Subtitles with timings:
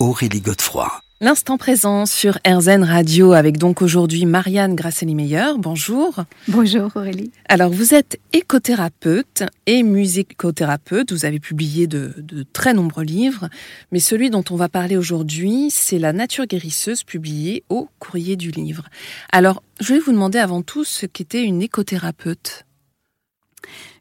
[0.00, 0.88] Aurélie Godefroy.
[1.20, 5.54] L'instant présent sur RZN Radio avec donc aujourd'hui Marianne Grasselli-Meyer.
[5.58, 6.22] Bonjour.
[6.46, 7.32] Bonjour Aurélie.
[7.48, 11.10] Alors vous êtes écothérapeute et musicothérapeute.
[11.10, 13.48] Vous avez publié de, de, très nombreux livres,
[13.90, 18.52] mais celui dont on va parler aujourd'hui, c'est La nature guérisseuse publié au courrier du
[18.52, 18.84] livre.
[19.32, 22.66] Alors je vais vous demander avant tout ce qu'était une écothérapeute.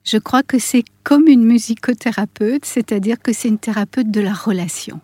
[0.03, 5.01] Je crois que c'est comme une musicothérapeute, c'est-à-dire que c'est une thérapeute de la relation.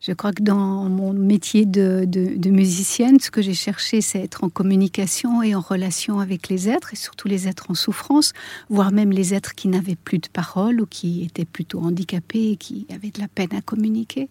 [0.00, 4.48] Je crois que dans mon métier de, musicienne, ce que j'ai cherché, c'est être en
[4.48, 8.32] communication et en relation avec les êtres, et surtout les êtres en souffrance,
[8.68, 12.56] voire même les êtres qui n'avaient plus de parole ou qui étaient plutôt handicapés et
[12.56, 14.28] qui avaient de la peine à communiquer.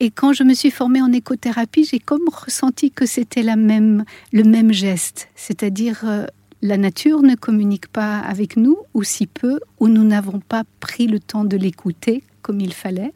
[0.00, 4.04] Et quand je me suis formée en écothérapie, j'ai comme ressenti que c'était la même,
[4.32, 6.26] le même geste, c'est-à-dire euh,
[6.60, 11.06] la nature ne communique pas avec nous, ou si peu, ou nous n'avons pas pris
[11.06, 13.12] le temps de l'écouter comme il fallait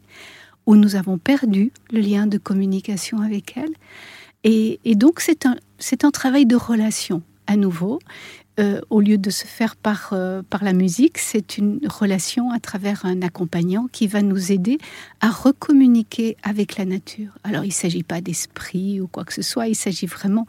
[0.67, 3.73] où nous avons perdu le lien de communication avec elle.
[4.43, 7.99] Et, donc c'est un, travail de relation à nouveau.
[8.59, 12.59] Euh, au lieu de se faire par, euh, par la musique, c'est une relation à
[12.59, 14.79] travers un accompagnant qui va nous aider
[15.21, 17.37] à recommuniquer avec la nature.
[17.43, 20.47] Alors il ne s'agit pas d'esprit ou quoi que ce soit, il s'agit vraiment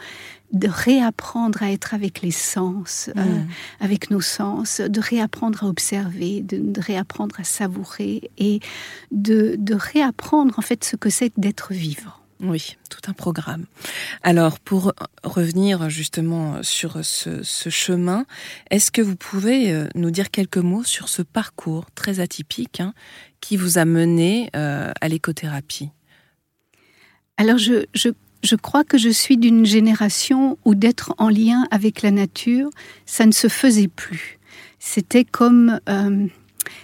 [0.53, 3.43] de réapprendre à être avec les sens, euh,
[3.79, 8.61] avec nos sens, de réapprendre à observer, de, réapprendre à savourer et
[9.11, 12.15] de, de réapprendre en fait ce que c'est d'être vivant.
[12.41, 13.67] Oui, tout un programme.
[14.23, 14.93] Alors, pour
[15.25, 18.27] revenir justement sur ce, chemin,
[18.71, 22.95] est-ce que vous pouvez euh, nous dire quelques mots sur ce parcours très atypique hein,
[23.41, 25.91] qui vous a mené euh, à l'écothérapie
[27.39, 32.71] Alors, je, crois que je suis d'une génération où d'être en lien avec la nature,
[33.05, 34.39] ça ne se faisait plus.
[34.79, 36.29] C'était comme euh,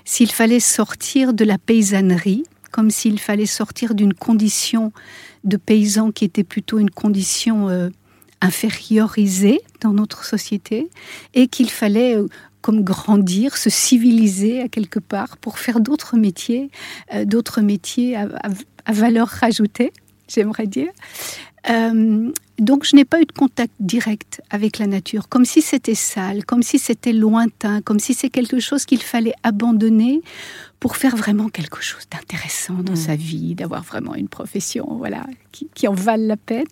[0.04, 2.42] s'il fallait sortir de la paysannerie,
[2.74, 4.92] comme s'il fallait sortir d'une condition
[5.44, 7.88] de paysans qui était plutôt une condition euh,
[8.40, 10.90] infériorisée dans notre société
[11.34, 12.26] et qu'il fallait euh,
[12.62, 16.68] comme grandir, se civiliser à quelque part pour faire d'autres métiers,
[17.14, 18.26] euh, d'autres métiers à,
[18.92, 19.92] valeur rajoutée,
[20.26, 20.91] j'aimerais dire.
[22.58, 26.44] Donc je n'ai pas eu de contact direct avec la nature, comme si c'était sale,
[26.44, 30.20] comme si c'était lointain, comme si c'est quelque chose qu'il fallait abandonner
[30.78, 33.19] pour faire vraiment quelque chose d'intéressant dans sa mm.
[33.19, 36.66] vie, d'avoir vraiment une profession voilà, qui, en vale la peine.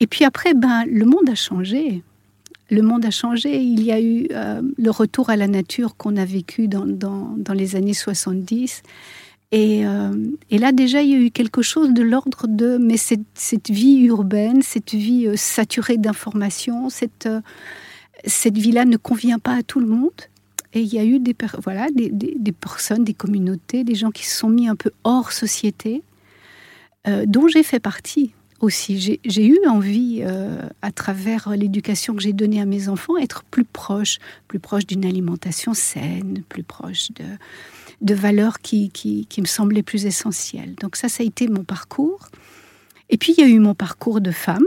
[0.00, 2.02] Et puis après, ben, le monde a changé.
[2.70, 3.62] Le monde a changé.
[3.62, 7.52] Il y a eu euh, le retour à la nature qu'on a vécu dans, dans,
[7.54, 8.82] les années 70.
[9.52, 10.12] Et, euh,
[10.50, 14.00] et, là, déjà, il y a eu quelque chose de l'ordre de mais cette, vie
[14.00, 17.28] urbaine, cette vie euh, saturée d'informations, cette,
[18.24, 20.10] cette vie-là ne convient pas à tout le monde.
[20.72, 24.26] Et il y a eu des, voilà, des, des, personnes, des communautés, des gens qui
[24.26, 26.02] se sont mis un peu hors société,
[27.08, 29.20] euh, dont j'ai fait partie aussi.
[29.24, 33.64] J'ai eu envie, euh, à travers l'éducation que j'ai donnée à mes enfants, être plus
[33.64, 34.18] proche,
[34.48, 37.24] plus proche d'une alimentation saine, plus proche de,
[38.00, 40.74] de valeurs qui, qui, qui, me semblaient plus essentielles.
[40.80, 42.28] Donc ça, ça a été mon parcours.
[43.10, 44.64] Et puis il y a eu mon parcours de femme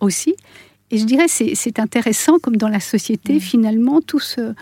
[0.00, 0.34] aussi.
[0.92, 3.40] Et je dirais, c'est intéressant, comme dans la société, mmh.
[3.40, 4.54] finalement, tout ce,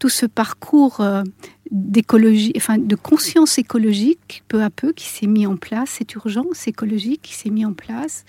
[0.00, 1.22] tout ce parcours euh,
[1.70, 6.66] d'écologie, enfin de conscience écologique, peu à peu, qui s'est mis en place, cette urgence
[6.66, 8.24] écologique qui s'est mis en place,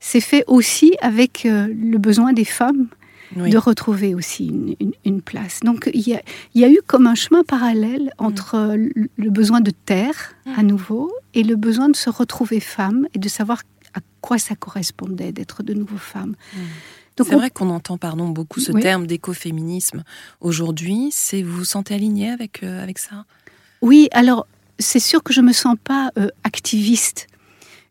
[0.00, 2.88] c'est fait aussi avec euh, le besoin des femmes
[3.34, 4.52] de retrouver aussi
[5.04, 5.60] une, place.
[5.60, 6.22] Donc il y, a,
[6.54, 10.62] il y, a, eu comme un chemin parallèle entre euh, le besoin de terre à
[10.62, 10.66] mmh.
[10.66, 13.62] nouveau et le besoin de se retrouver femme et de savoir
[13.94, 16.36] à quoi ça correspondait d'être de nouveau femme.
[16.54, 16.58] Mmh.
[17.24, 20.04] C'est vrai qu'on entend pardon, beaucoup ce terme d'écoféminisme
[20.40, 21.08] aujourd'hui.
[21.12, 23.24] C'est vous vous sentez aligné avec, euh, avec ça?
[23.80, 24.46] Oui, alors
[24.78, 27.26] c'est sûr que je me sens pas euh, activiste.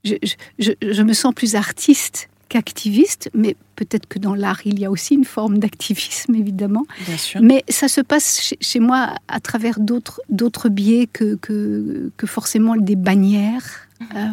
[0.03, 0.13] Je,
[0.59, 4.92] je, je, me sens plus artiste qu'activiste, mais peut-être que dans l'art, il y a
[4.92, 6.86] aussi une forme d'activisme, évidemment.
[7.06, 7.42] Bien sûr.
[7.42, 10.21] Mais ça se passe chez, chez moi à travers d'autres,
[10.69, 13.88] biais que, que, que, forcément des bannières.
[14.15, 14.27] Euh,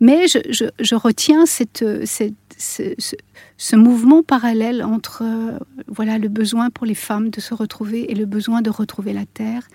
[0.00, 3.16] mais je, je, je, retiens cette, cette, ce, ce,
[3.56, 5.58] ce, mouvement parallèle entre euh,
[5.88, 9.24] voilà, le besoin pour les femmes de se retrouver et le besoin de retrouver la
[9.24, 9.66] terre,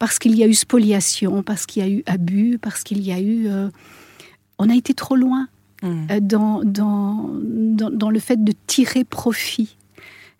[0.00, 3.12] parce qu'il y a eu spoliation, parce qu'il y a eu abus, parce qu'il y
[3.12, 3.46] a eu...
[3.48, 3.68] Euh,
[4.58, 5.48] on a été trop loin
[5.84, 6.06] Mm.
[6.10, 9.76] euh, dans, dans, dans, dans le fait de tirer profit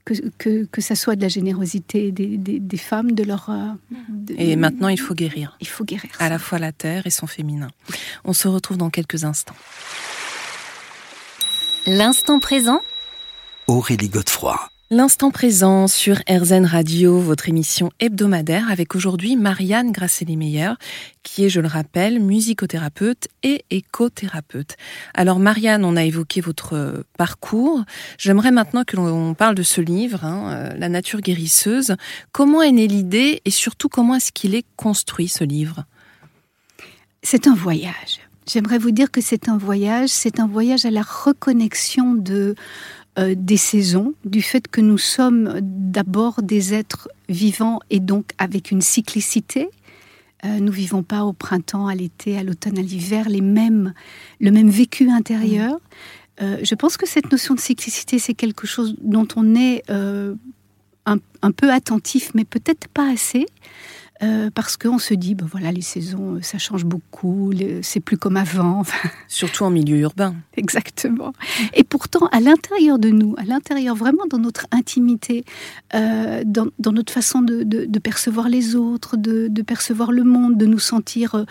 [0.07, 3.49] que, que, que, ça soit de la générosité des, des, des femmes, de leur...
[3.51, 3.69] euh,
[4.09, 5.57] de- Et maintenant, il faut guérir.
[5.61, 7.69] il faut guérir À la fois la terre et son féminin.
[8.25, 9.55] On se retrouve dans quelques instants.
[11.87, 12.81] L'instant présent
[13.67, 14.59] Aurélie Godefroy.
[14.91, 20.73] L'instant présent sur RZN Radio, votre émission hebdomadaire, avec aujourd'hui Marianne Grasselli-Meyer,
[21.23, 24.77] qui est, je le rappelle, musicothérapeute et écothérapeute.
[25.15, 27.83] Alors Marianne, on a évoqué votre parcours.
[28.19, 31.97] J'aimerais maintenant que l'on parle de ce livre, hein, euh, La nature guérisseuse.
[32.31, 35.85] Comment est née l'idée et surtout comment est-ce qu'il est construit ce livre?
[37.23, 38.21] C'est un voyage.
[38.47, 42.55] J'aimerais vous dire que c'est un voyage, c'est un voyage à la reconnexion de,
[43.19, 48.71] euh, des saisons, du fait que nous sommes d'abord des êtres vivants et donc avec
[48.71, 49.69] une cyclicité.
[50.45, 53.95] Euh, nous vivons pas au printemps, à l'été, à l'automne, à l'hiver, les mêmes,
[54.41, 55.79] le même vécu intérieur.
[56.43, 60.35] Euh, je pense que cette notion de cyclicité, c'est quelque chose dont on est euh,
[61.07, 63.47] un, un peu attentif, mais peut-être pas assez.
[64.23, 67.53] Euh, parce qu'on se dit, ben voilà, les saisons, euh, ça change beaucoup,
[67.83, 68.85] c'est plus comme avant.
[69.27, 70.37] Surtout en milieu urbain.
[70.57, 71.33] Exactement.
[71.75, 75.45] Et pourtant, à l'intérieur de nous, à l'intérieur, vraiment dans notre intimité,
[75.95, 80.23] euh, dans, dans notre façon de, de- de percevoir les autres, de, de percevoir le
[80.23, 81.45] monde, de nous sentir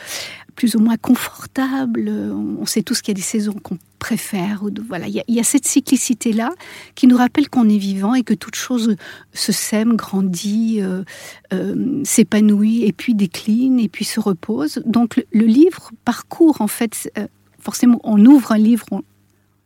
[0.56, 2.08] plus ou moins confortables.
[2.10, 3.78] On, on sait tous qu'il y a des saisons qu'on
[4.08, 4.64] préfère.
[4.64, 6.50] Ou voilà, il y, a, cette cyclicité-là
[6.96, 8.96] qui nous rappelle qu'on est vivant et que toute chose
[9.34, 11.04] se sème, grandit, euh,
[11.54, 14.82] euh, s'épanouit et puis décline et puis se repose.
[14.86, 17.10] Donc le, le livre parcourt en fait.
[17.18, 17.28] euh,
[17.60, 19.04] forcément, on ouvre un livre, on-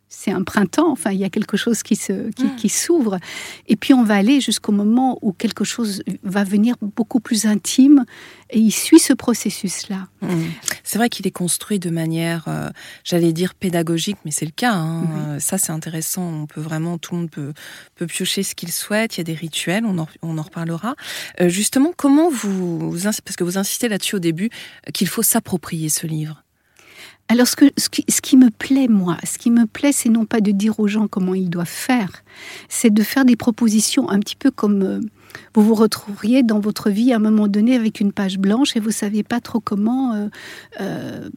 [0.09, 2.55] c'est un printemps, enfin, il y a quelque chose qui, se, qui, Mm.
[2.55, 3.17] qui s'ouvre.
[3.67, 8.05] Et puis, on va aller jusqu'au moment où quelque chose va venir beaucoup plus intime.
[8.49, 10.07] Et il suit ce processus-là.
[10.21, 10.27] Mm.
[10.83, 12.69] C'est vrai qu'il est construit de manière, euh,
[13.03, 14.73] j'allais dire pédagogique, mais c'est le cas.
[14.73, 15.03] hein.
[15.35, 16.23] Euh, Ça, c'est intéressant.
[16.23, 17.53] On peut vraiment, tout le monde peut,
[17.95, 19.17] peut piocher ce qu'il souhaite.
[19.17, 20.95] Il y a des rituels, on en, on en reparlera.
[21.41, 22.95] Euh, justement, comment vous,
[23.25, 24.49] parce que vous insistez là-dessus au début,
[24.93, 26.43] qu'il faut s'approprier ce livre.
[27.29, 30.09] Alors, ce, que, ce, qui, ce qui me plaît, moi, ce qui me plaît, c'est
[30.09, 32.23] non pas de dire aux gens comment ils doivent faire,
[32.69, 34.99] c'est de faire des propositions un petit peu comme euh,
[35.53, 38.79] vous vous retrouveriez dans votre vie à un moment donné avec une page blanche et
[38.79, 40.27] vous saviez pas trop comment euh,
[40.81, 41.29] euh,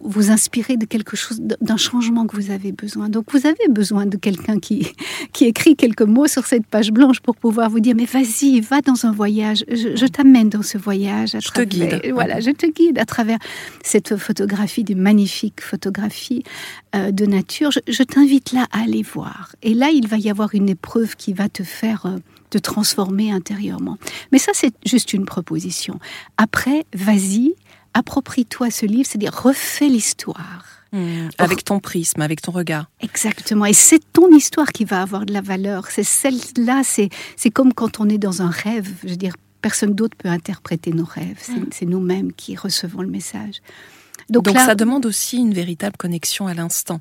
[0.00, 3.08] vous, inspirer de quelque chose, d'un changement que vous avez besoin.
[3.08, 4.88] Donc, vous avez besoin de quelqu'un qui,
[5.32, 8.80] qui écrit quelques mots sur cette page blanche pour pouvoir vous dire mais vas-y, va
[8.80, 11.34] dans un voyage, je, je t'amène dans ce voyage.
[11.34, 12.12] À Je te travers- guide.
[12.12, 13.38] Voilà, je te guide à travers
[13.82, 16.42] cette photographie, des magnifiques photographies
[16.94, 17.70] euh, de nature.
[17.70, 19.54] Je, je t'invite là à aller voir.
[19.62, 22.06] Et là, il va y avoir une épreuve qui va te faire
[22.56, 23.98] te transformer intérieurement.
[24.32, 25.98] Mais ça, c'est juste une proposition.
[26.36, 27.54] Après, vas-y,
[27.94, 30.64] approprie-toi ce livre, c'est-à-dire refais l'histoire.
[30.92, 31.28] Mm.
[31.38, 32.90] Avec ton prisme, avec ton regard.
[33.00, 33.66] Exactement.
[33.66, 35.88] Et c'est ton histoire qui va avoir de la valeur.
[35.90, 37.10] C'est celle-là, c'est,
[37.50, 38.88] comme quand on est dans un rêve.
[39.02, 41.38] Je veux dire, personne d'autre peut interpréter nos rêves.
[41.40, 41.66] C'est, Mm.
[41.72, 43.56] c'est nous-mêmes qui recevons le message.
[44.28, 47.00] Donc, là, ça demande aussi une véritable connexion à l'instant.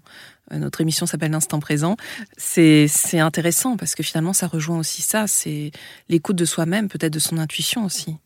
[0.51, 1.97] Euh, Notre émission s'appelle l'instant présent.
[2.37, 5.27] C'est intéressant parce que finalement ça rejoint aussi ça.
[5.27, 5.71] C'est
[6.09, 8.17] l'écoute de soi-même, peut-être de son intuition aussi.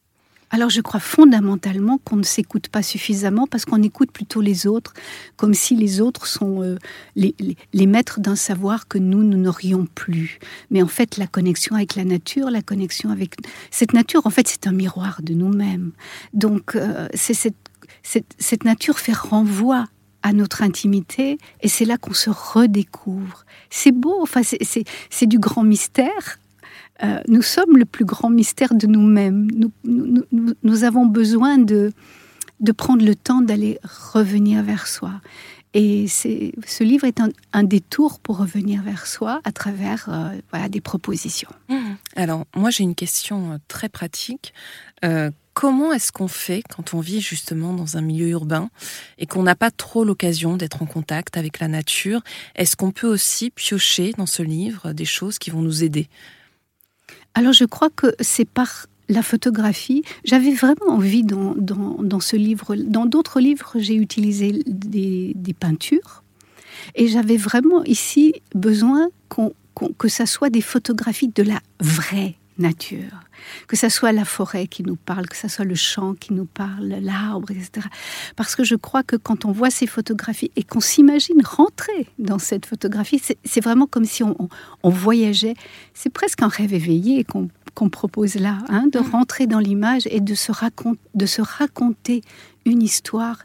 [0.51, 4.93] Alors je crois fondamentalement qu'on ne s'écoute pas suffisamment parce qu'on écoute plutôt les autres,
[5.35, 6.77] comme si les autres sont euh,
[7.15, 10.39] les, maîtres d'un savoir que nous, nous n'aurions plus.
[10.71, 13.35] Mais en fait, la connexion avec la nature, la connexion avec
[13.69, 15.91] cette nature, en fait, c'est un miroir de nous-mêmes.
[16.33, 17.55] Donc euh, c'est cette,
[18.01, 19.85] cette nature fait renvoi
[20.23, 23.45] à notre intimité et c'est là qu'on se redécouvre.
[23.69, 26.39] C'est beau, enfin c'est- du grand mystère.
[27.03, 29.47] Euh, nous sommes le plus grand mystère de nous-mêmes.
[29.51, 29.71] Nous,
[30.63, 31.93] nous, avons besoin de,
[32.59, 33.79] de prendre le temps d'aller
[34.13, 35.21] revenir vers soi.
[35.73, 37.21] Et c'est- ce livre est
[37.53, 41.51] un, détour pour revenir vers soi à travers euh, voilà, des propositions.
[42.15, 44.53] Alors, moi, j'ai une question euh, très pratique.
[45.59, 48.69] Comment est-ce qu'on fait quand on vit justement dans un milieu urbain
[49.17, 52.21] et qu'on n'a pas trop l'occasion d'être en contact avec la nature?
[52.55, 56.07] Est-ce qu'on peut aussi piocher dans ce livre des choses qui vont nous aider?
[57.33, 60.03] Alors je crois que c'est par la photographie.
[60.23, 65.53] J'avais vraiment envie dans, dans, dans ce livre, dans d'autres livres, j'ai utilisé des, des
[65.53, 66.23] peintures.
[66.95, 69.09] Et j'avais vraiment ici besoin
[69.97, 73.21] que ça soit des photographies de la vraie nature.
[73.67, 76.45] Que ça soit la forêt qui nous parle, que ça soit le champ qui nous
[76.45, 77.87] parle, l'arbre, etc.
[78.35, 82.39] Parce que je crois que quand on voit ces photographies et qu'on s'imagine rentrer dans
[82.39, 84.49] cette photographie, c'est vraiment comme si on,
[84.83, 85.55] voyageait.
[85.93, 89.11] C'est presque un rêve éveillé qu'on propose là, hein, de mm.
[89.11, 90.51] rentrer dans l'image et de se,
[91.15, 92.21] de se raconter
[92.65, 93.37] une histoire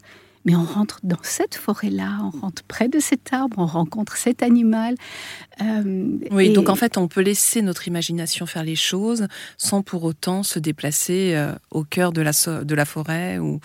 [0.44, 4.42] mais on rentre dans cette forêt-là, on rentre près de cet arbre, on rencontre cet
[4.42, 4.94] animal.
[5.60, 10.04] Euh, oui, donc en fait, on peut laisser notre imagination faire les choses sans pour
[10.04, 12.32] autant se déplacer euh, au cœur de la,
[12.62, 13.60] de la forêt ou,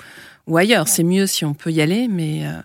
[0.47, 0.87] ou ailleurs.
[0.87, 2.61] C'est mieux si on peut y aller, mais euh,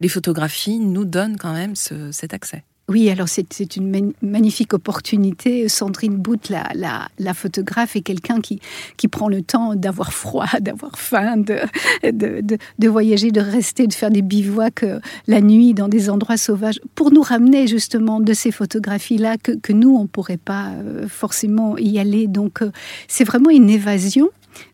[0.00, 2.64] les photographies nous donnent quand même cet accès.
[2.88, 5.68] Oui, alors c'est une magnifique opportunité.
[5.68, 8.60] Sandrine Bout, la, la, la photographe, est quelqu'un qui,
[8.96, 11.58] qui prend le temps d'avoir froid, d'avoir faim, de,
[12.04, 16.36] de, de, voyager, de rester, de faire des bivouacs euh, la nuit dans des endroits
[16.36, 20.68] sauvages, pour nous ramener justement de ces photographies-là que, que, nous, on ne pourrait pas
[20.68, 22.28] euh, forcément y aller.
[22.28, 22.70] Donc euh,
[23.08, 24.28] c'est vraiment une évasion,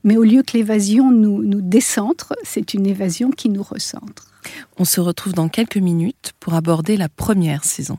[0.04, 4.31] mais au lieu que l'évasion nous, nous décentre, c'est une évasion qui nous recentre.
[4.78, 7.98] On se retrouve dans quelques minutes pour aborder la première saison.